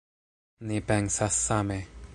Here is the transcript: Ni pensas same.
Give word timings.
Ni 0.69 0.79
pensas 0.87 1.39
same. 1.45 1.79